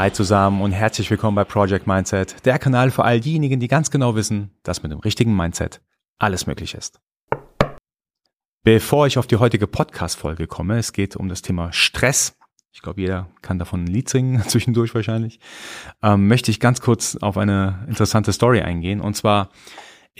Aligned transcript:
Hi 0.00 0.12
zusammen 0.12 0.62
und 0.62 0.70
herzlich 0.70 1.10
willkommen 1.10 1.34
bei 1.34 1.42
Project 1.42 1.88
Mindset, 1.88 2.46
der 2.46 2.60
Kanal 2.60 2.92
für 2.92 3.02
all 3.04 3.18
diejenigen, 3.18 3.58
die 3.58 3.66
ganz 3.66 3.90
genau 3.90 4.14
wissen, 4.14 4.52
dass 4.62 4.84
mit 4.84 4.92
dem 4.92 5.00
richtigen 5.00 5.34
Mindset 5.34 5.80
alles 6.20 6.46
möglich 6.46 6.74
ist. 6.74 7.00
Bevor 8.62 9.08
ich 9.08 9.18
auf 9.18 9.26
die 9.26 9.38
heutige 9.38 9.66
Podcast-Folge 9.66 10.46
komme, 10.46 10.78
es 10.78 10.92
geht 10.92 11.16
um 11.16 11.28
das 11.28 11.42
Thema 11.42 11.72
Stress. 11.72 12.38
Ich 12.70 12.80
glaube, 12.80 13.00
jeder 13.00 13.28
kann 13.42 13.58
davon 13.58 13.82
ein 13.82 13.86
Lied 13.88 14.08
singen, 14.08 14.40
zwischendurch 14.46 14.94
wahrscheinlich. 14.94 15.40
Ähm, 16.00 16.28
möchte 16.28 16.52
ich 16.52 16.60
ganz 16.60 16.80
kurz 16.80 17.16
auf 17.16 17.36
eine 17.36 17.84
interessante 17.88 18.32
Story 18.32 18.60
eingehen. 18.60 19.00
Und 19.00 19.14
zwar, 19.14 19.50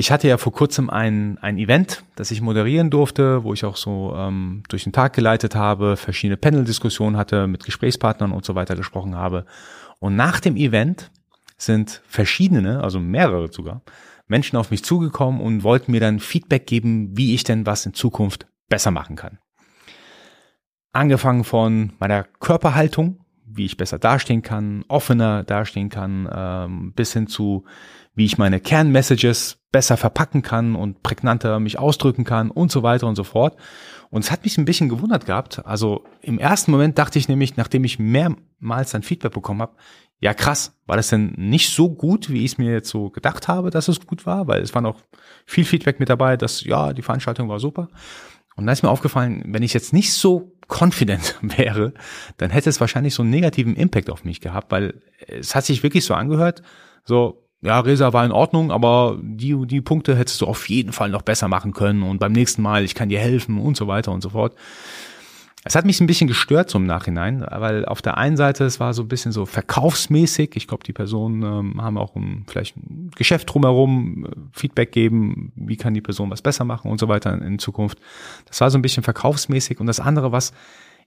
ich 0.00 0.12
hatte 0.12 0.28
ja 0.28 0.38
vor 0.38 0.52
kurzem 0.52 0.90
ein, 0.90 1.38
ein 1.38 1.58
Event, 1.58 2.04
das 2.14 2.30
ich 2.30 2.40
moderieren 2.40 2.88
durfte, 2.88 3.42
wo 3.42 3.52
ich 3.52 3.64
auch 3.64 3.74
so 3.74 4.14
ähm, 4.16 4.62
durch 4.68 4.84
den 4.84 4.92
Tag 4.92 5.12
geleitet 5.12 5.56
habe, 5.56 5.96
verschiedene 5.96 6.36
Panel-Diskussionen 6.36 7.16
hatte, 7.16 7.48
mit 7.48 7.64
Gesprächspartnern 7.64 8.30
und 8.30 8.44
so 8.44 8.54
weiter 8.54 8.76
gesprochen 8.76 9.16
habe. 9.16 9.44
Und 9.98 10.14
nach 10.14 10.38
dem 10.38 10.54
Event 10.54 11.10
sind 11.56 12.00
verschiedene, 12.06 12.80
also 12.80 13.00
mehrere 13.00 13.52
sogar, 13.52 13.82
Menschen 14.28 14.56
auf 14.56 14.70
mich 14.70 14.84
zugekommen 14.84 15.40
und 15.40 15.64
wollten 15.64 15.90
mir 15.90 16.00
dann 16.00 16.20
Feedback 16.20 16.68
geben, 16.68 17.16
wie 17.16 17.34
ich 17.34 17.42
denn 17.42 17.66
was 17.66 17.84
in 17.84 17.92
Zukunft 17.92 18.46
besser 18.68 18.92
machen 18.92 19.16
kann. 19.16 19.40
Angefangen 20.92 21.42
von 21.42 21.94
meiner 21.98 22.22
Körperhaltung, 22.22 23.24
wie 23.50 23.64
ich 23.64 23.76
besser 23.76 23.98
dastehen 23.98 24.42
kann, 24.42 24.84
offener 24.88 25.44
dastehen 25.44 25.88
kann, 25.88 26.28
ähm, 26.32 26.92
bis 26.94 27.12
hin 27.12 27.26
zu, 27.26 27.64
wie 28.14 28.24
ich 28.24 28.38
meine 28.38 28.60
Kernmessages 28.60 29.58
besser 29.70 29.96
verpacken 29.96 30.42
kann 30.42 30.74
und 30.74 31.02
prägnanter 31.02 31.60
mich 31.60 31.78
ausdrücken 31.78 32.24
kann 32.24 32.50
und 32.50 32.70
so 32.70 32.82
weiter 32.82 33.06
und 33.06 33.16
so 33.16 33.24
fort. 33.24 33.56
Und 34.10 34.24
es 34.24 34.30
hat 34.30 34.44
mich 34.44 34.56
ein 34.56 34.64
bisschen 34.64 34.88
gewundert 34.88 35.26
gehabt. 35.26 35.64
Also 35.66 36.04
im 36.22 36.38
ersten 36.38 36.70
Moment 36.70 36.98
dachte 36.98 37.18
ich 37.18 37.28
nämlich, 37.28 37.56
nachdem 37.56 37.84
ich 37.84 37.98
mehrmals 37.98 38.90
dann 38.90 39.02
Feedback 39.02 39.32
bekommen 39.32 39.60
habe, 39.60 39.76
ja 40.20 40.34
krass, 40.34 40.76
war 40.86 40.96
das 40.96 41.08
denn 41.08 41.34
nicht 41.36 41.72
so 41.72 41.90
gut, 41.90 42.30
wie 42.30 42.44
ich 42.44 42.52
es 42.52 42.58
mir 42.58 42.72
jetzt 42.72 42.88
so 42.88 43.10
gedacht 43.10 43.46
habe, 43.46 43.70
dass 43.70 43.88
es 43.88 44.04
gut 44.04 44.26
war, 44.26 44.48
weil 44.48 44.62
es 44.62 44.74
war 44.74 44.82
noch 44.82 45.00
viel 45.46 45.64
Feedback 45.64 46.00
mit 46.00 46.08
dabei, 46.08 46.36
dass 46.36 46.64
ja, 46.64 46.92
die 46.92 47.02
Veranstaltung 47.02 47.48
war 47.48 47.60
super. 47.60 47.88
Und 48.58 48.66
da 48.66 48.72
ist 48.72 48.82
mir 48.82 48.90
aufgefallen, 48.90 49.44
wenn 49.46 49.62
ich 49.62 49.72
jetzt 49.72 49.92
nicht 49.92 50.12
so 50.12 50.52
confident 50.66 51.36
wäre, 51.42 51.94
dann 52.38 52.50
hätte 52.50 52.68
es 52.68 52.80
wahrscheinlich 52.80 53.14
so 53.14 53.22
einen 53.22 53.30
negativen 53.30 53.76
Impact 53.76 54.10
auf 54.10 54.24
mich 54.24 54.40
gehabt, 54.40 54.72
weil 54.72 55.00
es 55.28 55.54
hat 55.54 55.64
sich 55.64 55.84
wirklich 55.84 56.04
so 56.04 56.14
angehört, 56.14 56.62
so, 57.04 57.46
ja, 57.62 57.78
Resa 57.78 58.12
war 58.12 58.24
in 58.24 58.32
Ordnung, 58.32 58.72
aber 58.72 59.16
die, 59.22 59.56
die 59.64 59.80
Punkte 59.80 60.16
hättest 60.16 60.40
du 60.40 60.46
auf 60.46 60.68
jeden 60.68 60.92
Fall 60.92 61.08
noch 61.08 61.22
besser 61.22 61.46
machen 61.46 61.72
können 61.72 62.02
und 62.02 62.18
beim 62.18 62.32
nächsten 62.32 62.60
Mal, 62.60 62.82
ich 62.82 62.96
kann 62.96 63.08
dir 63.08 63.20
helfen 63.20 63.60
und 63.60 63.76
so 63.76 63.86
weiter 63.86 64.10
und 64.10 64.22
so 64.22 64.30
fort. 64.30 64.56
Es 65.64 65.74
hat 65.74 65.84
mich 65.84 66.00
ein 66.00 66.06
bisschen 66.06 66.28
gestört 66.28 66.72
im 66.74 66.86
Nachhinein, 66.86 67.44
weil 67.50 67.84
auf 67.84 68.00
der 68.00 68.16
einen 68.16 68.36
Seite 68.36 68.64
es 68.64 68.78
war 68.78 68.94
so 68.94 69.02
ein 69.02 69.08
bisschen 69.08 69.32
so 69.32 69.44
verkaufsmäßig. 69.44 70.52
Ich 70.54 70.68
glaube, 70.68 70.84
die 70.84 70.92
Personen 70.92 71.42
ähm, 71.42 71.82
haben 71.82 71.98
auch 71.98 72.14
ein, 72.14 72.44
vielleicht 72.46 72.76
ein 72.76 73.10
Geschäft 73.16 73.52
drumherum, 73.52 74.26
äh, 74.26 74.28
Feedback 74.52 74.92
geben, 74.92 75.52
wie 75.56 75.76
kann 75.76 75.94
die 75.94 76.00
Person 76.00 76.30
was 76.30 76.42
besser 76.42 76.64
machen 76.64 76.90
und 76.90 76.98
so 76.98 77.08
weiter 77.08 77.32
in, 77.34 77.42
in 77.42 77.58
Zukunft. 77.58 77.98
Das 78.46 78.60
war 78.60 78.70
so 78.70 78.78
ein 78.78 78.82
bisschen 78.82 79.02
verkaufsmäßig. 79.02 79.80
Und 79.80 79.86
das 79.86 80.00
andere, 80.00 80.30
was 80.30 80.52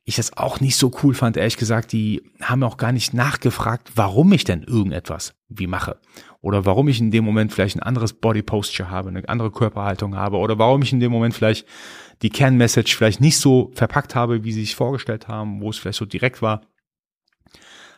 ich 0.03 0.17
es 0.17 0.35
auch 0.35 0.59
nicht 0.59 0.77
so 0.77 0.91
cool 1.03 1.13
fand, 1.13 1.37
ehrlich 1.37 1.57
gesagt, 1.57 1.91
die 1.91 2.23
haben 2.41 2.63
auch 2.63 2.77
gar 2.77 2.91
nicht 2.91 3.13
nachgefragt, 3.13 3.91
warum 3.95 4.33
ich 4.33 4.43
denn 4.43 4.63
irgendetwas 4.63 5.35
wie 5.47 5.67
mache. 5.67 5.99
Oder 6.41 6.65
warum 6.65 6.87
ich 6.87 6.99
in 6.99 7.11
dem 7.11 7.23
Moment 7.23 7.53
vielleicht 7.53 7.75
ein 7.75 7.83
anderes 7.83 8.13
Body 8.13 8.41
Posture 8.41 8.89
habe, 8.89 9.09
eine 9.09 9.27
andere 9.29 9.51
Körperhaltung 9.51 10.15
habe. 10.15 10.37
Oder 10.37 10.57
warum 10.57 10.81
ich 10.81 10.91
in 10.91 10.99
dem 10.99 11.11
Moment 11.11 11.35
vielleicht 11.35 11.67
die 12.23 12.29
Kernmessage 12.29 12.95
vielleicht 12.95 13.21
nicht 13.21 13.37
so 13.37 13.71
verpackt 13.75 14.15
habe, 14.15 14.43
wie 14.43 14.51
sie 14.51 14.61
sich 14.61 14.75
vorgestellt 14.75 15.27
haben, 15.27 15.61
wo 15.61 15.69
es 15.69 15.77
vielleicht 15.77 15.99
so 15.99 16.05
direkt 16.05 16.41
war. 16.41 16.61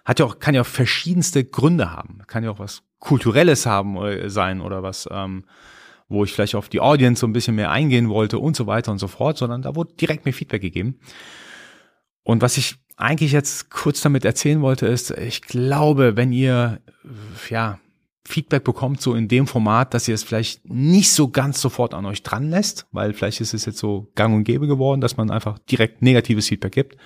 Hat 0.04 0.20
ja 0.20 0.26
auch, 0.26 0.40
kann 0.40 0.56
ja 0.56 0.62
auch 0.62 0.68
verschiedenste 0.68 1.46
Gründe 1.46 1.92
haben. 1.92 2.20
Kann 2.28 2.44
ja 2.44 2.52
auch 2.52 2.60
was 2.60 2.84
Kulturelles 3.00 3.66
haben 3.66 3.96
äh, 3.98 4.30
sein 4.30 4.60
oder 4.60 4.84
was, 4.84 5.08
ähm, 5.10 5.46
wo 6.10 6.26
ich 6.26 6.34
vielleicht 6.34 6.56
auf 6.56 6.68
die 6.68 6.82
Audience 6.82 7.22
so 7.22 7.28
ein 7.28 7.34
bisschen 7.34 7.56
mehr 7.56 7.72
eingehen 7.72 8.10
wollte 8.10 8.40
und 8.40 8.58
so 8.58 8.68
weiter 8.68 8.92
und 8.92 9.00
so 9.00 9.08
fort, 9.08 9.38
sondern 9.38 9.62
da 9.62 9.76
wurde 9.76 9.94
direkt 9.94 10.26
mir 10.26 10.34
Feedback 10.34 10.62
gegeben. 10.62 11.00
Und 12.24 12.42
was 12.42 12.58
ich 12.58 12.76
eigentlich 12.96 13.32
jetzt 13.32 13.70
kurz 13.70 14.02
damit 14.02 14.26
erzählen 14.26 14.62
wollte, 14.62 14.88
ist, 14.88 15.12
ich 15.12 15.42
glaube, 15.42 16.16
wenn 16.16 16.32
ihr, 16.32 16.80
ja, 17.50 17.80
Feedback 18.26 18.64
bekommt, 18.64 19.02
so 19.02 19.16
in 19.16 19.28
dem 19.28 19.48
Format, 19.48 19.94
dass 19.94 20.08
ihr 20.08 20.16
es 20.16 20.24
vielleicht 20.24 20.68
nicht 20.70 21.12
so 21.12 21.28
ganz 21.28 21.60
sofort 21.60 21.94
an 21.94 22.06
euch 22.06 22.24
dran 22.24 22.50
lässt, 22.50 22.88
weil 22.94 23.14
vielleicht 23.14 23.42
ist 23.42 23.54
es 23.54 23.66
jetzt 23.66 23.80
so 23.80 24.10
gang 24.16 24.34
und 24.34 24.46
gäbe 24.46 24.66
geworden, 24.66 25.02
dass 25.02 25.18
man 25.18 25.30
einfach 25.30 25.60
direkt 25.60 26.02
negatives 26.02 26.48
Feedback 26.48 26.72
gibt. 26.72 26.98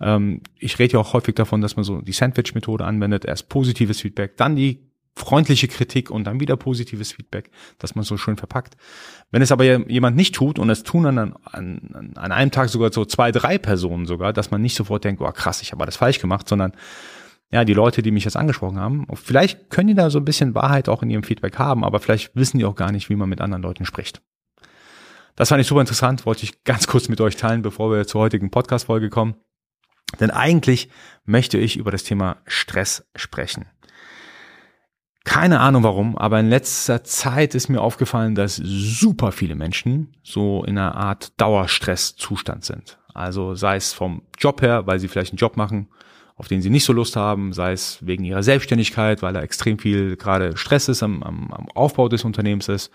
Ähm, 0.00 0.40
ich 0.58 0.78
rede 0.78 0.94
ja 0.94 1.00
auch 1.00 1.14
häufig 1.14 1.34
davon, 1.34 1.60
dass 1.60 1.74
man 1.74 1.84
so 1.84 2.00
die 2.00 2.12
Sandwich-Methode 2.12 2.84
anwendet, 2.84 3.24
erst 3.24 3.48
positives 3.48 4.00
Feedback, 4.00 4.36
dann 4.36 4.54
die 4.54 4.91
freundliche 5.14 5.68
Kritik 5.68 6.10
und 6.10 6.24
dann 6.24 6.40
wieder 6.40 6.56
positives 6.56 7.12
Feedback, 7.12 7.50
dass 7.78 7.94
man 7.94 8.04
so 8.04 8.16
schön 8.16 8.36
verpackt. 8.36 8.76
Wenn 9.30 9.42
es 9.42 9.52
aber 9.52 9.64
jemand 9.88 10.16
nicht 10.16 10.34
tut 10.34 10.58
und 10.58 10.70
es 10.70 10.82
tun 10.82 11.04
dann 11.04 11.18
an, 11.18 11.34
an, 11.44 12.12
an 12.16 12.32
einem 12.32 12.50
Tag 12.50 12.68
sogar 12.70 12.92
so 12.92 13.04
zwei, 13.04 13.30
drei 13.30 13.58
Personen 13.58 14.06
sogar, 14.06 14.32
dass 14.32 14.50
man 14.50 14.62
nicht 14.62 14.74
sofort 14.74 15.04
denkt, 15.04 15.20
oh 15.20 15.30
krass, 15.32 15.62
ich 15.62 15.72
habe 15.72 15.82
alles 15.82 15.96
falsch 15.96 16.18
gemacht, 16.18 16.48
sondern 16.48 16.72
ja, 17.50 17.64
die 17.64 17.74
Leute, 17.74 18.00
die 18.00 18.10
mich 18.10 18.24
jetzt 18.24 18.36
angesprochen 18.36 18.78
haben, 18.78 19.06
vielleicht 19.12 19.68
können 19.68 19.88
die 19.88 19.94
da 19.94 20.08
so 20.08 20.18
ein 20.18 20.24
bisschen 20.24 20.54
Wahrheit 20.54 20.88
auch 20.88 21.02
in 21.02 21.10
ihrem 21.10 21.22
Feedback 21.22 21.58
haben, 21.58 21.84
aber 21.84 22.00
vielleicht 22.00 22.34
wissen 22.34 22.58
die 22.58 22.64
auch 22.64 22.76
gar 22.76 22.92
nicht, 22.92 23.10
wie 23.10 23.16
man 23.16 23.28
mit 23.28 23.42
anderen 23.42 23.62
Leuten 23.62 23.84
spricht. 23.84 24.22
Das 25.36 25.50
fand 25.50 25.60
ich 25.60 25.66
super 25.66 25.80
interessant, 25.82 26.24
wollte 26.24 26.44
ich 26.44 26.64
ganz 26.64 26.86
kurz 26.86 27.08
mit 27.08 27.20
euch 27.20 27.36
teilen, 27.36 27.60
bevor 27.60 27.90
wir 27.90 28.06
zur 28.06 28.22
heutigen 28.22 28.50
Podcast-Folge 28.50 29.10
kommen. 29.10 29.34
Denn 30.20 30.30
eigentlich 30.30 30.88
möchte 31.24 31.58
ich 31.58 31.76
über 31.76 31.90
das 31.90 32.04
Thema 32.04 32.38
Stress 32.46 33.06
sprechen. 33.16 33.66
Keine 35.24 35.60
Ahnung 35.60 35.84
warum, 35.84 36.18
aber 36.18 36.40
in 36.40 36.48
letzter 36.48 37.04
Zeit 37.04 37.54
ist 37.54 37.68
mir 37.68 37.80
aufgefallen, 37.80 38.34
dass 38.34 38.56
super 38.56 39.30
viele 39.30 39.54
Menschen 39.54 40.14
so 40.22 40.64
in 40.64 40.76
einer 40.76 40.96
Art 40.96 41.40
Dauerstresszustand 41.40 42.64
sind. 42.64 42.98
Also 43.14 43.54
sei 43.54 43.76
es 43.76 43.92
vom 43.92 44.22
Job 44.38 44.62
her, 44.62 44.86
weil 44.86 44.98
sie 44.98 45.08
vielleicht 45.08 45.32
einen 45.32 45.38
Job 45.38 45.56
machen, 45.56 45.88
auf 46.36 46.48
den 46.48 46.60
sie 46.60 46.70
nicht 46.70 46.84
so 46.84 46.92
Lust 46.92 47.14
haben, 47.14 47.52
sei 47.52 47.72
es 47.72 47.98
wegen 48.04 48.24
ihrer 48.24 48.42
Selbstständigkeit, 48.42 49.22
weil 49.22 49.32
da 49.32 49.42
extrem 49.42 49.78
viel 49.78 50.16
gerade 50.16 50.56
Stress 50.56 50.88
ist 50.88 51.02
am, 51.02 51.22
am, 51.22 51.52
am 51.52 51.68
Aufbau 51.74 52.08
des 52.08 52.24
Unternehmens 52.24 52.68
ist, 52.68 52.90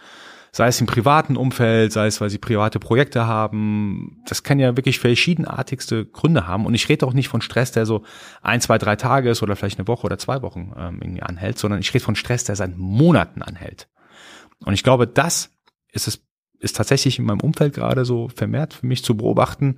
sei 0.51 0.67
es 0.67 0.81
im 0.81 0.87
privaten 0.87 1.37
Umfeld, 1.37 1.91
sei 1.91 2.07
es, 2.07 2.19
weil 2.21 2.29
sie 2.29 2.37
private 2.37 2.79
Projekte 2.79 3.27
haben. 3.27 4.21
Das 4.27 4.43
kann 4.43 4.59
ja 4.59 4.75
wirklich 4.75 4.99
verschiedenartigste 4.99 6.05
Gründe 6.05 6.47
haben. 6.47 6.65
Und 6.65 6.73
ich 6.73 6.89
rede 6.89 7.05
auch 7.05 7.13
nicht 7.13 7.27
von 7.27 7.41
Stress, 7.41 7.71
der 7.71 7.85
so 7.85 8.03
ein, 8.41 8.61
zwei, 8.61 8.77
drei 8.77 8.95
Tage 8.95 9.29
ist 9.29 9.43
oder 9.43 9.55
vielleicht 9.55 9.79
eine 9.79 9.87
Woche 9.87 10.05
oder 10.05 10.17
zwei 10.17 10.41
Wochen 10.41 10.73
ähm, 10.77 10.99
irgendwie 11.01 11.23
anhält, 11.23 11.59
sondern 11.59 11.79
ich 11.79 11.93
rede 11.93 12.03
von 12.03 12.15
Stress, 12.15 12.43
der 12.43 12.55
seit 12.55 12.77
Monaten 12.77 13.41
anhält. 13.41 13.87
Und 14.65 14.73
ich 14.73 14.83
glaube, 14.83 15.07
das 15.07 15.51
ist 15.91 16.07
es 16.07 16.27
ist 16.59 16.75
tatsächlich 16.75 17.19
in 17.19 17.25
meinem 17.25 17.41
Umfeld 17.41 17.75
gerade 17.75 18.03
so 18.03 18.29
vermehrt 18.29 18.73
für 18.73 18.87
mich 18.87 19.03
zu 19.03 19.15
beobachten. 19.15 19.77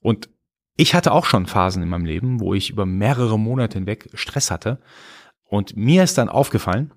Und 0.00 0.28
ich 0.76 0.94
hatte 0.94 1.12
auch 1.12 1.24
schon 1.24 1.46
Phasen 1.46 1.82
in 1.82 1.88
meinem 1.88 2.04
Leben, 2.04 2.40
wo 2.40 2.54
ich 2.54 2.70
über 2.70 2.86
mehrere 2.86 3.38
Monate 3.38 3.78
hinweg 3.78 4.08
Stress 4.14 4.50
hatte. 4.50 4.80
Und 5.44 5.76
mir 5.76 6.04
ist 6.04 6.16
dann 6.18 6.28
aufgefallen, 6.28 6.92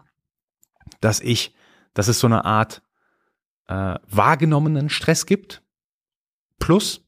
dass 1.01 1.19
ich, 1.19 1.55
dass 1.93 2.07
es 2.07 2.19
so 2.19 2.27
eine 2.27 2.45
Art 2.45 2.82
äh, 3.67 3.95
wahrgenommenen 4.07 4.89
Stress 4.89 5.25
gibt, 5.25 5.61
plus 6.59 7.03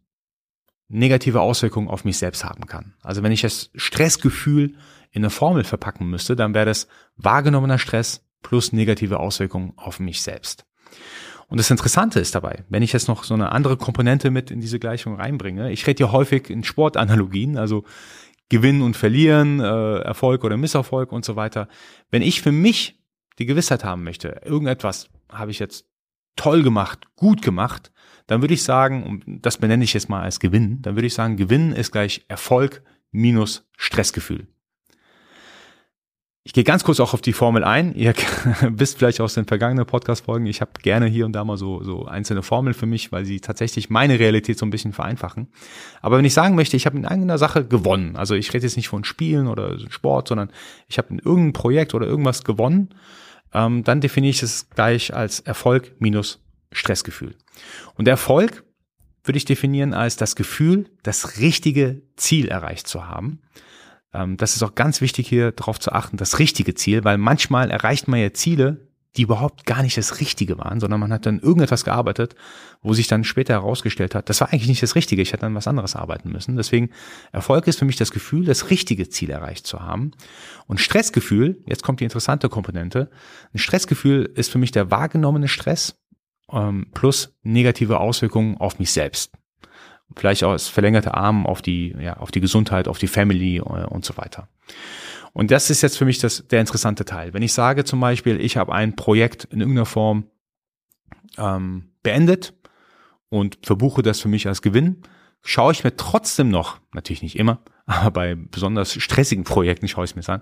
negative 0.88 1.42
Auswirkungen 1.42 1.88
auf 1.88 2.06
mich 2.06 2.18
selbst 2.18 2.44
haben 2.44 2.68
kann. 2.68 2.94
Also 3.02 3.24
wenn 3.24 3.32
ich 3.32 3.42
das 3.42 3.72
Stressgefühl 3.76 4.76
in 5.12 5.24
eine 5.24 5.30
Formel 5.30 5.64
verpacken 5.64 6.10
müsste, 6.10 6.36
dann 6.36 6.54
wäre 6.54 6.66
das 6.66 6.88
wahrgenommener 7.16 7.80
Stress 7.80 8.24
plus 8.42 8.74
negative 8.74 9.20
Auswirkungen 9.20 9.74
auf 9.78 10.00
mich 10.00 10.22
selbst. 10.22 10.66
Und 11.48 11.60
das 11.60 11.72
Interessante 11.72 12.20
ist 12.20 12.36
dabei, 12.36 12.64
wenn 12.70 12.84
ich 12.84 12.94
jetzt 12.94 13.08
noch 13.08 13.24
so 13.24 13.34
eine 13.34 13.52
andere 13.52 13.78
Komponente 13.78 14.32
mit 14.32 14.52
in 14.52 14.62
diese 14.62 14.80
Gleichung 14.80 15.16
reinbringe, 15.16 15.72
ich 15.72 15.86
rede 15.88 16.04
ja 16.04 16.12
häufig 16.12 16.50
in 16.50 16.64
Sportanalogien, 16.64 17.58
also 17.58 17.86
Gewinnen 18.50 18.82
und 18.82 18.96
Verlieren, 18.96 19.60
äh, 19.60 20.00
Erfolg 20.00 20.44
oder 20.44 20.58
Misserfolg 20.58 21.12
und 21.12 21.26
so 21.26 21.36
weiter. 21.36 21.68
Wenn 22.12 22.22
ich 22.22 22.42
für 22.42 22.52
mich 22.52 23.00
die 23.40 23.46
Gewissheit 23.46 23.84
haben 23.84 24.04
möchte, 24.04 24.42
irgendetwas 24.46 25.10
habe 25.30 25.52
ich 25.52 25.60
jetzt 25.60 25.86
toll 26.36 26.64
gemacht, 26.64 27.08
gut 27.16 27.42
gemacht, 27.42 27.92
dann 28.28 28.42
würde 28.42 28.54
ich 28.54 28.64
sagen, 28.64 29.04
und 29.04 29.24
das 29.46 29.58
benenne 29.58 29.84
ich 29.84 29.94
jetzt 29.94 30.10
mal 30.10 30.22
als 30.22 30.40
Gewinn, 30.40 30.82
dann 30.82 30.96
würde 30.96 31.08
ich 31.08 31.14
sagen, 31.14 31.38
Gewinn 31.38 31.72
ist 31.72 31.92
gleich 31.92 32.26
Erfolg 32.28 32.82
minus 33.12 33.68
Stressgefühl. 33.78 34.48
Ich 36.48 36.54
gehe 36.54 36.64
ganz 36.64 36.84
kurz 36.84 37.00
auch 37.00 37.16
auf 37.16 37.22
die 37.22 37.34
Formel 37.34 37.64
ein. 37.64 37.96
Ihr 37.96 38.14
wisst 38.62 39.00
vielleicht 39.00 39.20
aus 39.20 39.34
den 39.34 39.46
vergangenen 39.46 39.88
Podcast-Folgen, 39.88 40.46
ich 40.46 40.62
habe 40.62 40.74
gerne 40.84 41.08
hier 41.08 41.26
und 41.26 41.34
da 41.34 41.44
mal 41.44 41.58
so, 41.58 41.82
so 41.82 42.06
einzelne 42.06 42.44
Formeln 42.44 42.76
für 42.76 42.86
mich, 42.86 43.12
weil 43.12 43.26
sie 43.26 43.40
tatsächlich 43.40 43.90
meine 43.90 44.20
Realität 44.20 44.60
so 44.60 44.66
ein 44.66 44.70
bisschen 44.70 44.94
vereinfachen. 44.94 45.48
Aber 46.02 46.20
wenn 46.20 46.26
ich 46.26 46.36
sagen 46.36 46.54
möchte, 46.54 46.78
ich 46.78 46.86
habe 46.86 46.98
in 46.98 47.04
irgendeiner 47.04 47.40
Sache 47.40 47.66
gewonnen, 47.66 48.16
also 48.16 48.36
ich 48.36 48.54
rede 48.54 48.64
jetzt 48.64 48.76
nicht 48.76 48.90
von 48.90 49.04
Spielen 49.04 49.48
oder 49.48 49.80
Sport, 49.90 50.28
sondern 50.28 50.52
ich 50.88 51.00
habe 51.00 51.08
in 51.10 51.18
irgendeinem 51.18 51.54
Projekt 51.54 51.96
oder 51.96 52.06
irgendwas 52.06 52.44
gewonnen, 52.44 52.90
ähm, 53.56 53.84
dann 53.84 54.02
definiere 54.02 54.32
ich 54.32 54.44
es 54.44 54.70
gleich 54.70 55.14
als 55.14 55.40
Erfolg 55.40 55.96
minus 56.00 56.44
Stressgefühl. 56.72 57.36
Und 57.96 58.08
Erfolg 58.08 58.64
würde 59.24 59.38
ich 59.38 59.46
definieren 59.46 59.94
als 59.94 60.18
das 60.18 60.36
Gefühl, 60.36 60.90
das 61.02 61.40
richtige 61.40 62.04
Ziel 62.16 62.48
erreicht 62.50 62.88
zu 62.88 63.08
haben 63.08 63.42
ähm, 64.16 64.38
das 64.38 64.56
ist 64.56 64.64
auch 64.64 64.76
ganz 64.76 65.02
wichtig 65.02 65.28
hier 65.28 65.52
darauf 65.52 65.80
zu 65.80 65.92
achten, 65.92 66.18
das 66.18 66.40
richtige 66.40 66.74
Ziel, 66.74 67.04
weil 67.04 67.18
manchmal 67.18 67.70
erreicht 67.70 68.08
man 68.08 68.20
ja 68.20 68.34
Ziele, 68.34 68.88
die 69.18 69.24
überhaupt 69.24 69.66
gar 69.66 69.82
nicht 69.82 69.98
das 69.98 70.20
Richtige 70.20 70.58
waren, 70.58 70.80
sondern 70.80 71.00
man 71.00 71.14
hat 71.14 71.26
dann 71.26 71.40
irgendetwas 71.40 71.84
gearbeitet, 71.84 72.36
wo 72.82 72.94
sich 72.94 73.08
dann 73.08 73.24
später 73.24 73.54
herausgestellt 73.54 74.16
hat, 74.16 74.30
das 74.30 74.42
war 74.42 74.52
eigentlich 74.52 74.68
nicht 74.68 74.84
das 74.84 74.96
Richtige, 74.96 75.22
ich 75.22 75.34
hätte 75.34 75.42
dann 75.42 75.56
was 75.56 75.68
anderes 75.68 75.96
arbeiten 75.96 76.32
müssen. 76.32 76.56
Deswegen 76.56 76.90
Erfolg 77.32 77.68
ist 77.68 77.80
für 77.80 77.86
mich 77.86 77.96
das 77.96 78.12
Gefühl, 78.12 78.46
das 78.46 78.70
richtige 78.70 79.10
Ziel 79.10 79.30
erreicht 79.30 79.66
zu 79.66 79.82
haben. 79.82 80.12
Und 80.68 80.80
Stressgefühl, 80.80 81.62
jetzt 81.66 81.84
kommt 81.84 82.00
die 82.00 82.06
interessante 82.06 82.50
Komponente, 82.50 83.10
ein 83.54 83.60
Stressgefühl 83.60 84.32
ist 84.36 84.52
für 84.52 84.58
mich 84.58 84.72
der 84.72 84.92
wahrgenommene 84.92 85.48
Stress 85.48 85.96
ähm, 86.52 86.88
plus 86.94 87.36
negative 87.44 88.00
Auswirkungen 88.00 88.58
auf 88.58 88.80
mich 88.80 88.92
selbst 88.92 89.32
vielleicht 90.16 90.44
auch 90.44 90.52
als 90.52 90.68
verlängerte 90.68 91.14
Arm 91.14 91.46
auf 91.46 91.62
die, 91.62 91.96
ja, 92.00 92.18
auf 92.18 92.32
die 92.32 92.42
Gesundheit, 92.42 92.88
auf 92.88 92.98
die 92.98 93.08
Family 93.08 93.58
äh, 93.58 93.62
und 93.62 94.06
so 94.06 94.18
weiter. 94.18 94.48
Und 95.36 95.52
das 95.52 95.70
ist 95.70 95.82
jetzt 95.82 95.98
für 95.98 96.06
mich 96.06 96.20
das, 96.20 96.48
der 96.48 96.62
interessante 96.62 97.04
Teil. 97.04 97.34
Wenn 97.34 97.44
ich 97.44 97.52
sage 97.52 97.84
zum 97.84 98.00
Beispiel, 98.00 98.40
ich 98.40 98.56
habe 98.56 98.74
ein 98.74 98.96
Projekt 98.96 99.44
in 99.44 99.60
irgendeiner 99.60 99.86
Form 99.86 100.30
ähm, 101.38 101.90
beendet 102.04 102.54
und 103.28 103.58
verbuche 103.62 104.02
das 104.02 104.22
für 104.22 104.30
mich 104.30 104.48
als 104.48 104.62
Gewinn, 104.62 105.02
schaue 105.44 105.74
ich 105.74 105.84
mir 105.84 105.98
trotzdem 105.98 106.48
noch, 106.48 106.80
natürlich 106.94 107.22
nicht 107.22 107.38
immer, 107.38 107.60
aber 107.86 108.12
bei 108.12 108.36
besonders 108.36 108.94
stressigen 108.94 109.44
Projekten 109.44 109.90
schaue 109.90 110.06
ich 110.06 110.16
mir 110.16 110.28
an, 110.30 110.42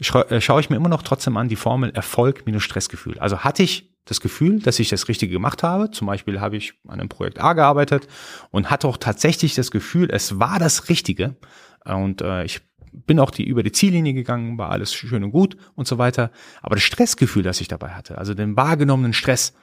äh, 0.00 0.40
schaue 0.40 0.60
ich 0.62 0.70
mir 0.70 0.76
immer 0.76 0.88
noch 0.88 1.02
trotzdem 1.02 1.36
an 1.36 1.50
die 1.50 1.56
Formel 1.56 1.90
Erfolg 1.90 2.46
minus 2.46 2.62
Stressgefühl. 2.62 3.18
Also 3.18 3.40
hatte 3.40 3.62
ich 3.62 3.92
das 4.06 4.22
Gefühl, 4.22 4.60
dass 4.60 4.78
ich 4.78 4.88
das 4.88 5.08
Richtige 5.08 5.34
gemacht 5.34 5.62
habe. 5.62 5.90
Zum 5.90 6.06
Beispiel 6.06 6.40
habe 6.40 6.56
ich 6.56 6.72
an 6.88 7.00
einem 7.00 7.10
Projekt 7.10 7.38
A 7.38 7.52
gearbeitet 7.52 8.08
und 8.50 8.70
hatte 8.70 8.88
auch 8.88 8.96
tatsächlich 8.96 9.54
das 9.54 9.70
Gefühl, 9.70 10.08
es 10.10 10.40
war 10.40 10.58
das 10.58 10.88
Richtige. 10.88 11.36
Und 11.84 12.22
äh, 12.22 12.44
ich 12.44 12.62
bin 12.92 13.18
auch 13.18 13.30
die 13.30 13.44
über 13.44 13.62
die 13.62 13.72
Ziellinie 13.72 14.14
gegangen, 14.14 14.58
war 14.58 14.70
alles 14.70 14.94
schön 14.94 15.24
und 15.24 15.30
gut 15.32 15.56
und 15.74 15.86
so 15.86 15.98
weiter. 15.98 16.30
Aber 16.60 16.76
das 16.76 16.84
Stressgefühl, 16.84 17.42
das 17.42 17.60
ich 17.60 17.68
dabei 17.68 17.90
hatte, 17.90 18.18
also 18.18 18.34
den 18.34 18.56
wahrgenommenen 18.56 19.12
Stress, 19.12 19.54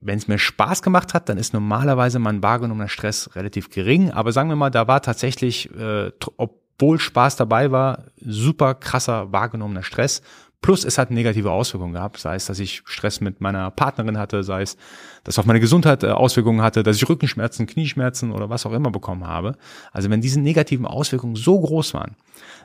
wenn 0.00 0.18
es 0.18 0.28
mir 0.28 0.38
Spaß 0.38 0.82
gemacht 0.82 1.14
hat, 1.14 1.28
dann 1.28 1.38
ist 1.38 1.52
normalerweise 1.52 2.18
mein 2.18 2.42
wahrgenommener 2.42 2.88
Stress 2.88 3.34
relativ 3.34 3.70
gering. 3.70 4.10
Aber 4.10 4.32
sagen 4.32 4.48
wir 4.48 4.56
mal, 4.56 4.70
da 4.70 4.88
war 4.88 5.02
tatsächlich, 5.02 5.70
äh, 5.76 6.10
obwohl 6.36 6.98
Spaß 6.98 7.36
dabei 7.36 7.70
war, 7.70 8.04
super 8.16 8.74
krasser 8.74 9.30
wahrgenommener 9.32 9.82
Stress. 9.82 10.22
Plus 10.62 10.84
es 10.84 10.98
hat 10.98 11.10
negative 11.10 11.50
Auswirkungen 11.50 11.94
gehabt, 11.94 12.18
sei 12.18 12.34
es, 12.34 12.44
dass 12.44 12.58
ich 12.58 12.82
Stress 12.84 13.20
mit 13.20 13.40
meiner 13.40 13.70
Partnerin 13.70 14.18
hatte, 14.18 14.42
sei 14.42 14.62
es, 14.62 14.76
dass 15.24 15.38
auf 15.38 15.46
meine 15.46 15.60
Gesundheit 15.60 16.02
äh, 16.02 16.08
Auswirkungen 16.08 16.60
hatte, 16.60 16.82
dass 16.82 16.96
ich 16.96 17.08
Rückenschmerzen, 17.08 17.66
Knieschmerzen 17.66 18.30
oder 18.30 18.50
was 18.50 18.66
auch 18.66 18.72
immer 18.72 18.90
bekommen 18.90 19.26
habe. 19.26 19.56
Also 19.92 20.10
wenn 20.10 20.20
diese 20.20 20.40
negativen 20.40 20.84
Auswirkungen 20.84 21.34
so 21.34 21.58
groß 21.58 21.94
waren, 21.94 22.16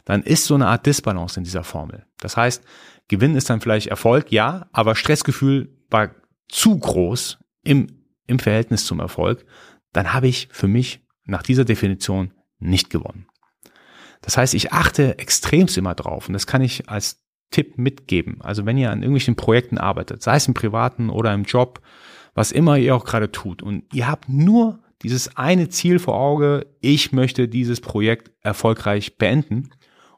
dann 0.03 0.23
ist 0.23 0.45
so 0.45 0.55
eine 0.55 0.67
Art 0.67 0.85
Disbalance 0.85 1.39
in 1.39 1.45
dieser 1.45 1.63
Formel. 1.63 2.05
Das 2.19 2.35
heißt, 2.35 2.63
Gewinn 3.07 3.35
ist 3.35 3.49
dann 3.49 3.61
vielleicht 3.61 3.87
Erfolg, 3.87 4.31
ja, 4.31 4.67
aber 4.73 4.95
Stressgefühl 4.95 5.69
war 5.89 6.11
zu 6.49 6.77
groß 6.77 7.39
im, 7.63 7.87
im 8.27 8.39
Verhältnis 8.39 8.85
zum 8.85 8.99
Erfolg, 8.99 9.45
dann 9.93 10.13
habe 10.13 10.27
ich 10.27 10.49
für 10.51 10.67
mich 10.67 11.01
nach 11.23 11.43
dieser 11.43 11.65
Definition 11.65 12.31
nicht 12.59 12.89
gewonnen. 12.89 13.27
Das 14.21 14.37
heißt, 14.37 14.53
ich 14.53 14.73
achte 14.73 15.17
extremst 15.19 15.77
immer 15.77 15.95
drauf 15.95 16.27
und 16.27 16.33
das 16.33 16.47
kann 16.47 16.61
ich 16.61 16.89
als 16.89 17.24
Tipp 17.51 17.77
mitgeben. 17.77 18.41
Also 18.41 18.65
wenn 18.65 18.77
ihr 18.77 18.91
an 18.91 19.01
irgendwelchen 19.01 19.35
Projekten 19.35 19.77
arbeitet, 19.77 20.21
sei 20.21 20.35
es 20.35 20.47
im 20.47 20.53
privaten 20.53 21.09
oder 21.09 21.33
im 21.33 21.43
Job, 21.43 21.81
was 22.33 22.51
immer 22.51 22.77
ihr 22.77 22.95
auch 22.95 23.05
gerade 23.05 23.31
tut 23.31 23.63
und 23.63 23.83
ihr 23.93 24.07
habt 24.07 24.29
nur 24.29 24.79
dieses 25.01 25.37
eine 25.37 25.69
Ziel 25.69 25.99
vor 25.99 26.15
Auge, 26.15 26.67
ich 26.81 27.11
möchte 27.11 27.47
dieses 27.47 27.81
Projekt 27.81 28.31
erfolgreich 28.41 29.17
beenden 29.17 29.69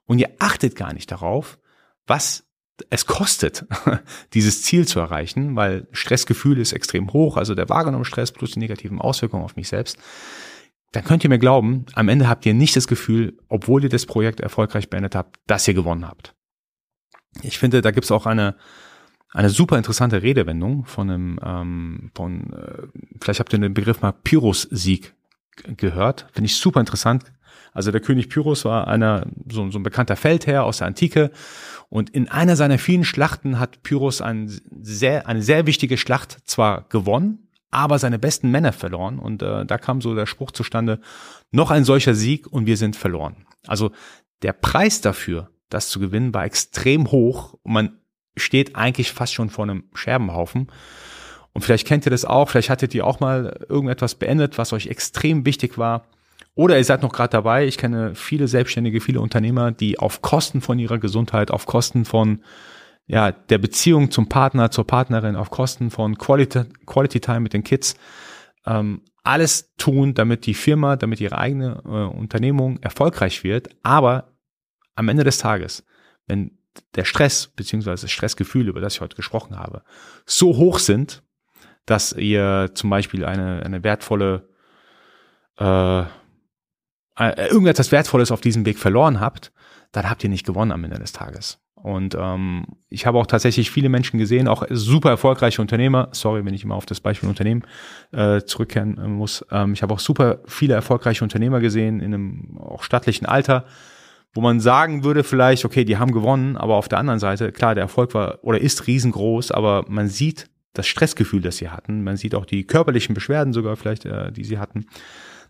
und 0.06 0.19
ihr 0.19 0.29
achtet 0.39 0.75
gar 0.75 0.94
nicht 0.94 1.12
darauf, 1.12 1.59
was 2.06 2.45
es 2.89 3.06
kostet, 3.06 3.65
dieses 4.33 4.62
Ziel 4.63 4.88
zu 4.88 5.00
erreichen, 5.00 5.56
weil 5.56 5.88
Stressgefühl 5.91 6.59
ist 6.59 6.74
extrem 6.74 7.12
hoch, 7.12 7.38
also 7.38 7.56
der 7.56 7.69
wahrgenommene 7.69 8.06
Stress 8.06 8.31
plus 8.31 8.51
die 8.51 8.59
negativen 8.59 9.01
Auswirkungen 9.01 9.44
auf 9.44 9.56
mich 9.56 9.68
selbst, 9.68 9.97
dann 10.91 11.03
könnt 11.03 11.24
ihr 11.24 11.29
mir 11.29 11.39
glauben, 11.39 11.85
am 11.94 12.07
Ende 12.07 12.29
habt 12.29 12.45
ihr 12.45 12.53
nicht 12.53 12.75
das 12.75 12.88
Gefühl, 12.88 13.38
obwohl 13.50 13.83
ihr 13.83 13.89
das 13.89 14.06
Projekt 14.06 14.39
erfolgreich 14.39 14.89
beendet 14.89 15.15
habt, 15.15 15.38
dass 15.47 15.68
ihr 15.68 15.74
gewonnen 15.74 16.07
habt. 16.07 16.33
Ich 17.44 17.57
finde, 17.57 17.81
da 17.81 17.92
gibt's 17.92 18.12
auch 18.12 18.25
eine, 18.25 18.56
eine 19.31 19.50
super 19.50 19.78
interessante 19.78 20.22
Redewendung 20.22 20.86
von 20.86 21.10
einem, 21.10 21.39
ähm, 21.44 22.12
von, 22.16 22.54
äh, 22.54 22.88
vielleicht 23.22 23.39
habt 23.39 23.54
ihr 23.54 23.60
den 23.60 23.74
Begriff 23.74 24.01
mal 24.01 24.12
Pyrrhus-Sieg 24.12 25.13
gehört. 25.75 26.28
Finde 26.34 26.48
ich 26.48 26.56
super 26.56 26.80
interessant. 26.80 27.25
Also 27.74 27.92
der 27.92 28.01
König 28.01 28.30
Pyrrhus 28.30 28.66
war 28.66 28.88
einer, 28.88 29.28
so, 29.51 29.69
so 29.69 29.80
ein 29.80 29.84
bekannter 29.84 30.16
Feldherr 30.16 30.63
aus 30.63 30.80
der 30.80 30.88
Antike. 30.88 31.31
Und 31.89 32.10
in 32.10 32.28
einer 32.28 32.56
seiner 32.56 32.80
vielen 32.80 33.04
Schlachten 33.04 33.60
hat 33.60 33.84
Pyrrhus 33.84 34.22
ein 34.22 34.51
sehr, 34.81 35.28
eine 35.28 35.44
sehr 35.44 35.68
wichtige 35.68 35.98
Schlacht 35.98 36.39
zwar 36.45 36.88
gewonnen, 36.89 37.50
aber 37.69 38.00
seine 38.00 38.19
besten 38.19 38.50
Männer 38.50 38.74
verloren. 38.74 39.19
Und 39.19 39.44
äh, 39.44 39.66
da 39.66 39.78
kam 39.78 40.01
so 40.01 40.16
der 40.16 40.25
Spruch 40.25 40.51
zustande, 40.51 41.00
noch 41.51 41.69
ein 41.69 41.84
solcher 41.84 42.13
Sieg 42.13 42.48
und 42.48 42.66
wir 42.66 42.78
sind 42.78 42.95
verloren. 42.95 43.45
Also 43.68 43.92
der 44.42 44.54
Preis 44.54 45.01
dafür, 45.01 45.50
das 45.69 45.90
zu 45.90 46.00
gewinnen, 46.00 46.34
war 46.34 46.46
extrem 46.46 47.12
hoch 47.12 47.56
man 47.64 48.00
steht 48.38 48.75
eigentlich 48.75 49.12
fast 49.12 49.34
schon 49.34 49.50
vor 49.50 49.66
einem 49.66 49.86
Scherbenhaufen. 49.94 50.68
Und 51.54 51.64
vielleicht 51.64 51.88
kennt 51.88 52.06
ihr 52.06 52.12
das 52.12 52.25
auch, 52.25 52.50
vielleicht 52.50 52.69
hattet 52.69 52.94
ihr 52.94 53.06
auch 53.06 53.19
mal 53.19 53.66
irgendetwas 53.68 54.16
beendet, 54.16 54.58
was 54.58 54.74
euch 54.74 54.88
extrem 54.88 55.46
wichtig 55.46 55.78
war. 55.78 56.06
Oder 56.54 56.78
ihr 56.78 56.84
seid 56.84 57.02
noch 57.02 57.12
gerade 57.12 57.31
dabei. 57.31 57.66
Ich 57.66 57.78
kenne 57.78 58.16
viele 58.16 58.48
Selbstständige, 58.48 59.02
viele 59.02 59.22
Unternehmer, 59.22 59.72
die 59.72 60.00
auf 60.00 60.22
Kosten 60.22 60.62
von 60.62 60.80
ihrer 60.80 60.98
Gesundheit, 60.98 61.52
auf 61.52 61.66
Kosten 61.66 62.06
von 62.06 62.42
ja, 63.08 63.31
der 63.31 63.58
Beziehung 63.58 64.12
zum 64.12 64.28
Partner, 64.28 64.70
zur 64.70 64.86
Partnerin, 64.86 65.36
auf 65.36 65.50
Kosten 65.50 65.92
von 65.92 66.18
Quality, 66.18 66.66
Quality 66.86 67.20
Time 67.22 67.40
mit 67.42 67.54
den 67.54 67.63
Kids, 67.63 67.96
ähm, 68.66 69.02
alles 69.24 69.74
tun, 69.78 70.13
damit 70.13 70.46
die 70.46 70.54
Firma, 70.54 70.96
damit 70.96 71.22
ihre 71.22 71.38
eigene 71.38 71.81
äh, 71.86 72.18
Unternehmung 72.18 72.80
erfolgreich 72.81 73.44
wird. 73.44 73.70
Aber 73.84 74.37
am 74.98 75.08
Ende 75.10 75.24
des 75.24 75.38
Tages, 75.38 75.86
wenn 76.26 76.58
der 76.96 77.06
Stress 77.06 77.48
beziehungsweise 77.48 78.04
das 78.04 78.12
Stressgefühl, 78.12 78.68
über 78.68 78.82
das 78.82 78.96
ich 78.96 79.01
heute 79.01 79.16
gesprochen 79.16 79.58
habe, 79.58 79.84
so 80.25 80.58
hoch 80.58 80.80
sind, 80.80 81.24
dass 81.86 82.13
ihr 82.13 82.72
zum 82.74 82.89
Beispiel 82.89 83.25
eine, 83.25 83.63
eine 83.63 83.84
wertvolle, 83.84 84.50
äh, 85.60 86.01
äh, 86.01 87.48
irgendetwas 87.50 87.92
Wertvolles 87.92 88.32
auf 88.32 88.42
diesem 88.42 88.66
Weg 88.66 88.77
verloren 88.77 89.20
habt, 89.20 89.51
dann 89.92 90.10
habt 90.10 90.24
ihr 90.24 90.30
nicht 90.30 90.46
gewonnen 90.46 90.72
am 90.72 90.84
Ende 90.84 91.00
des 91.00 91.13
Tages. 91.13 91.60
Und 91.75 92.18
ähm, 92.20 92.66
ich 92.89 93.06
habe 93.06 93.20
auch 93.20 93.27
tatsächlich 93.27 93.70
viele 93.70 93.88
Menschen 93.88 94.18
gesehen, 94.18 94.48
auch 94.48 94.66
super 94.72 95.12
erfolgreiche 95.12 95.62
Unternehmer, 95.62 96.10
sorry, 96.12 96.44
wenn 96.44 96.54
ich 96.54 96.63
immer 96.63 96.75
auf 96.75 96.88
das 96.88 97.00
Beispiel 97.00 97.30
Unternehmen 97.30 97.63
äh, 98.12 98.42
zurückkehren 98.42 98.98
äh, 98.98 99.08
muss. 99.08 99.46
Ähm, 99.51 99.74
ich 99.74 99.84
habe 99.84 99.94
auch 99.94 100.00
super 100.00 100.39
viele 100.48 100.74
erfolgreiche 100.74 101.24
Unternehmer 101.24 101.60
gesehen 101.60 102.00
in 102.00 102.13
einem 102.13 102.58
auch 102.60 102.82
stattlichen 102.82 103.27
Alter, 103.27 103.66
wo 104.38 104.41
man 104.41 104.60
sagen 104.60 105.03
würde 105.03 105.24
vielleicht, 105.24 105.65
okay, 105.65 105.84
die 105.84 105.98
haben 105.98 106.12
gewonnen, 106.12 106.58
aber 106.58 106.75
auf 106.75 106.88
der 106.88 107.00
anderen 107.00 107.20
Seite, 107.20 107.51
klar, 107.51 107.74
der 107.74 107.86
Erfolg 107.86 108.13
war 108.13 108.38
oder 108.44 108.62
ist 108.62 108.86
riesengroß, 108.86 109.50
aber 109.50 109.84
man 109.88 110.10
sieht 110.10 110.48
das 110.74 110.86
Stressgefühl, 110.86 111.41
das 111.41 111.58
sie 111.58 111.70
hatten, 111.70 112.03
man 112.03 112.17
sieht 112.17 112.36
auch 112.36 112.46
die 112.46 112.63
körperlichen 112.63 113.15
Beschwerden 113.15 113.51
sogar 113.51 113.75
vielleicht, 113.77 114.06
äh, 114.06 114.32
die 114.32 114.44
sie 114.44 114.60
hatten. 114.60 114.86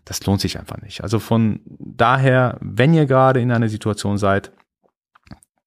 Das 0.06 0.24
lohnt 0.24 0.40
sich 0.40 0.58
einfach 0.58 0.80
nicht. 0.80 1.02
Also 1.02 1.18
von 1.18 1.60
daher, 1.66 2.56
wenn 2.62 2.94
ihr 2.94 3.04
gerade 3.04 3.42
in 3.42 3.52
einer 3.52 3.68
Situation 3.68 4.16
seid, 4.16 4.52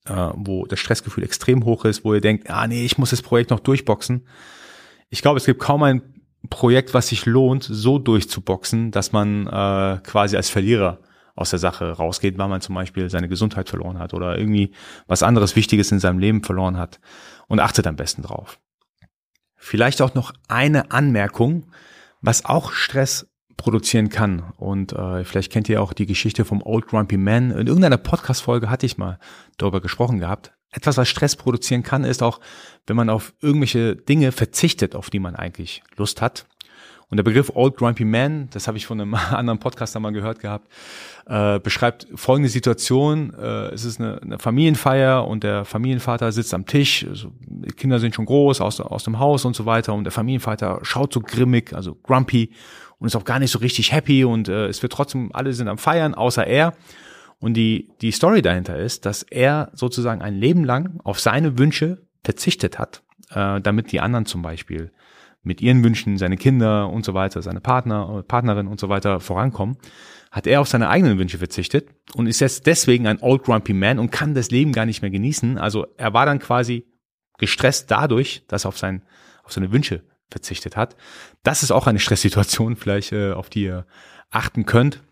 äh, 0.05 0.29
wo 0.33 0.65
das 0.65 0.79
Stressgefühl 0.79 1.23
extrem 1.23 1.63
hoch 1.63 1.85
ist, 1.85 2.03
wo 2.03 2.15
ihr 2.15 2.21
denkt, 2.21 2.49
ah 2.49 2.65
nee, 2.65 2.85
ich 2.85 2.97
muss 2.97 3.11
das 3.11 3.21
Projekt 3.21 3.51
noch 3.51 3.59
durchboxen. 3.59 4.25
Ich 5.11 5.21
glaube, 5.21 5.37
es 5.37 5.45
gibt 5.45 5.59
kaum 5.59 5.83
ein 5.83 6.01
Projekt, 6.49 6.95
was 6.95 7.09
sich 7.09 7.27
lohnt, 7.27 7.67
so 7.69 7.99
durchzuboxen, 7.99 8.89
dass 8.89 9.11
man 9.11 9.45
äh, 9.45 9.99
quasi 10.01 10.37
als 10.37 10.49
Verlierer 10.49 11.01
aus 11.41 11.49
der 11.49 11.59
Sache 11.59 11.91
rausgeht, 11.91 12.37
weil 12.37 12.47
man 12.47 12.61
zum 12.61 12.75
Beispiel 12.75 13.09
seine 13.09 13.27
Gesundheit 13.27 13.69
verloren 13.69 13.99
hat 13.99 14.13
oder 14.13 14.37
irgendwie 14.37 14.71
was 15.07 15.23
anderes 15.23 15.55
Wichtiges 15.55 15.91
in 15.91 15.99
seinem 15.99 16.19
Leben 16.19 16.43
verloren 16.43 16.77
hat 16.77 16.99
und 17.47 17.59
achtet 17.59 17.87
am 17.87 17.95
besten 17.95 18.21
drauf. 18.21 18.59
Vielleicht 19.55 20.01
auch 20.01 20.15
noch 20.15 20.33
eine 20.47 20.91
Anmerkung, 20.91 21.67
was 22.21 22.45
auch 22.45 22.71
Stress 22.71 23.27
produzieren 23.57 24.09
kann. 24.09 24.53
Und 24.57 24.93
äh, 24.93 25.23
vielleicht 25.23 25.51
kennt 25.51 25.69
ihr 25.69 25.81
auch 25.81 25.93
die 25.93 26.07
Geschichte 26.07 26.45
vom 26.45 26.61
Old 26.63 26.87
Grumpy 26.87 27.17
Man. 27.17 27.51
In 27.51 27.67
irgendeiner 27.67 27.97
Podcast-Folge 27.97 28.69
hatte 28.69 28.85
ich 28.85 28.97
mal 28.97 29.19
darüber 29.57 29.81
gesprochen 29.81 30.19
gehabt. 30.19 30.53
Etwas, 30.71 30.97
was 30.97 31.09
Stress 31.09 31.35
produzieren 31.35 31.83
kann, 31.83 32.03
ist 32.03 32.23
auch, 32.23 32.39
wenn 32.87 32.95
man 32.95 33.09
auf 33.09 33.33
irgendwelche 33.41 33.95
Dinge 33.95 34.31
verzichtet, 34.31 34.95
auf 34.95 35.09
die 35.09 35.19
man 35.19 35.35
eigentlich 35.35 35.83
Lust 35.95 36.21
hat. 36.21 36.47
Und 37.11 37.17
der 37.17 37.23
Begriff 37.23 37.51
Old 37.53 37.75
Grumpy 37.75 38.05
Man, 38.05 38.49
das 38.51 38.69
habe 38.69 38.77
ich 38.77 38.85
von 38.85 38.99
einem 38.99 39.13
anderen 39.31 39.59
Podcaster 39.59 39.99
mal 39.99 40.11
gehört 40.13 40.39
gehabt, 40.39 40.71
äh, 41.27 41.59
beschreibt 41.59 42.07
folgende 42.15 42.47
Situation. 42.47 43.33
Äh, 43.33 43.73
es 43.73 43.83
ist 43.83 43.99
eine, 43.99 44.21
eine 44.21 44.39
Familienfeier 44.39 45.27
und 45.27 45.43
der 45.43 45.65
Familienvater 45.65 46.31
sitzt 46.31 46.53
am 46.53 46.65
Tisch, 46.65 47.05
also 47.07 47.33
die 47.41 47.73
Kinder 47.73 47.99
sind 47.99 48.15
schon 48.15 48.25
groß, 48.25 48.61
aus, 48.61 48.79
aus 48.79 49.03
dem 49.03 49.19
Haus 49.19 49.43
und 49.43 49.57
so 49.57 49.65
weiter 49.65 49.93
und 49.93 50.05
der 50.05 50.11
Familienvater 50.11 50.79
schaut 50.83 51.13
so 51.13 51.19
grimmig, 51.19 51.73
also 51.73 51.95
grumpy 51.95 52.51
und 52.97 53.07
ist 53.07 53.15
auch 53.17 53.25
gar 53.25 53.39
nicht 53.39 53.51
so 53.51 53.59
richtig 53.59 53.91
happy 53.91 54.23
und 54.23 54.47
äh, 54.47 54.67
es 54.67 54.81
wird 54.81 54.93
trotzdem, 54.93 55.31
alle 55.33 55.51
sind 55.51 55.67
am 55.67 55.77
Feiern, 55.77 56.15
außer 56.15 56.47
er. 56.47 56.73
Und 57.39 57.55
die, 57.55 57.89
die 58.01 58.11
Story 58.11 58.41
dahinter 58.41 58.77
ist, 58.77 59.05
dass 59.05 59.23
er 59.23 59.71
sozusagen 59.73 60.21
ein 60.21 60.35
Leben 60.35 60.63
lang 60.63 61.01
auf 61.03 61.19
seine 61.19 61.57
Wünsche 61.57 62.05
verzichtet 62.23 62.79
hat, 62.79 63.01
äh, 63.31 63.59
damit 63.59 63.91
die 63.91 63.99
anderen 63.99 64.25
zum 64.25 64.43
Beispiel 64.43 64.91
mit 65.43 65.61
ihren 65.61 65.83
Wünschen, 65.83 66.17
seine 66.17 66.37
Kinder 66.37 66.89
und 66.89 67.05
so 67.05 67.13
weiter, 67.13 67.41
seine 67.41 67.61
Partner, 67.61 68.23
Partnerin 68.27 68.67
und 68.67 68.79
so 68.79 68.89
weiter 68.89 69.19
vorankommen, 69.19 69.77
hat 70.31 70.47
er 70.47 70.61
auf 70.61 70.67
seine 70.67 70.89
eigenen 70.89 71.17
Wünsche 71.17 71.39
verzichtet 71.39 71.89
und 72.15 72.27
ist 72.27 72.39
jetzt 72.39 72.65
deswegen 72.67 73.07
ein 73.07 73.19
Old 73.21 73.43
Grumpy 73.43 73.73
Man 73.73 73.99
und 73.99 74.11
kann 74.11 74.33
das 74.33 74.51
Leben 74.51 74.71
gar 74.71 74.85
nicht 74.85 75.01
mehr 75.01 75.11
genießen. 75.11 75.57
Also 75.57 75.87
er 75.97 76.13
war 76.13 76.25
dann 76.25 76.39
quasi 76.39 76.85
gestresst 77.37 77.91
dadurch, 77.91 78.45
dass 78.47 78.65
er 78.65 78.69
auf, 78.69 78.77
sein, 78.77 79.03
auf 79.43 79.51
seine 79.51 79.71
Wünsche 79.71 80.03
verzichtet 80.29 80.77
hat. 80.77 80.95
Das 81.43 81.63
ist 81.63 81.71
auch 81.71 81.87
eine 81.87 81.99
Stresssituation, 81.99 82.75
vielleicht 82.77 83.11
äh, 83.11 83.33
auf 83.33 83.49
die 83.49 83.63
ihr 83.63 83.85
achten 84.29 84.65
könnt. 84.65 85.03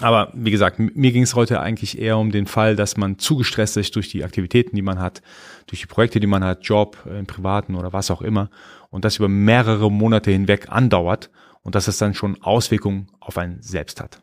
Aber 0.00 0.32
wie 0.34 0.50
gesagt, 0.50 0.78
mir 0.78 1.12
ging 1.12 1.22
es 1.22 1.34
heute 1.34 1.60
eigentlich 1.60 1.98
eher 1.98 2.18
um 2.18 2.32
den 2.32 2.46
Fall, 2.46 2.76
dass 2.76 2.96
man 2.96 3.18
zu 3.18 3.36
gestresst 3.36 3.76
ist 3.76 3.94
durch 3.94 4.08
die 4.08 4.24
Aktivitäten, 4.24 4.74
die 4.74 4.82
man 4.82 4.98
hat, 4.98 5.22
durch 5.66 5.80
die 5.80 5.86
Projekte, 5.86 6.18
die 6.18 6.26
man 6.26 6.42
hat, 6.42 6.64
Job, 6.64 6.98
äh, 7.06 7.18
im 7.18 7.26
Privaten 7.26 7.74
oder 7.74 7.92
was 7.92 8.10
auch 8.10 8.22
immer, 8.22 8.50
und 8.90 9.04
das 9.04 9.18
über 9.18 9.28
mehrere 9.28 9.90
Monate 9.90 10.30
hinweg 10.30 10.66
andauert 10.70 11.30
und 11.62 11.74
dass 11.74 11.88
es 11.88 11.98
dann 11.98 12.14
schon 12.14 12.42
Auswirkungen 12.42 13.08
auf 13.20 13.38
einen 13.38 13.62
selbst 13.62 14.00
hat. 14.00 14.22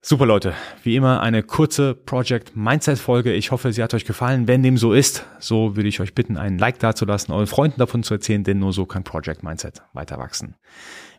Super 0.00 0.26
Leute, 0.26 0.54
wie 0.84 0.94
immer 0.94 1.20
eine 1.20 1.42
kurze 1.42 1.94
Project 1.94 2.56
Mindset 2.56 2.98
Folge. 2.98 3.34
Ich 3.34 3.50
hoffe, 3.50 3.72
sie 3.72 3.82
hat 3.82 3.92
euch 3.94 4.04
gefallen. 4.04 4.46
Wenn 4.46 4.62
dem 4.62 4.78
so 4.78 4.92
ist, 4.92 5.26
so 5.40 5.76
würde 5.76 5.88
ich 5.88 6.00
euch 6.00 6.14
bitten, 6.14 6.36
einen 6.36 6.56
Like 6.56 6.78
dazulassen, 6.78 7.34
euren 7.34 7.48
Freunden 7.48 7.80
davon 7.80 8.04
zu 8.04 8.14
erzählen, 8.14 8.44
denn 8.44 8.60
nur 8.60 8.72
so 8.72 8.86
kann 8.86 9.02
Project 9.02 9.42
Mindset 9.42 9.82
weiter 9.92 10.16
wachsen. 10.18 10.54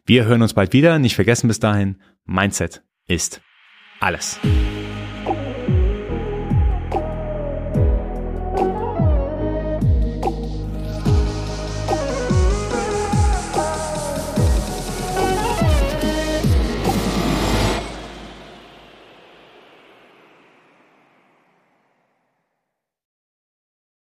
Wir 0.06 0.26
hören 0.26 0.42
uns 0.42 0.54
bald 0.54 0.74
wieder. 0.74 0.98
Nicht 0.98 1.16
vergessen 1.16 1.48
bis 1.50 1.60
dahin, 1.60 1.98
Mindset 2.30 2.84
ist 3.08 3.42
alles. 4.00 4.40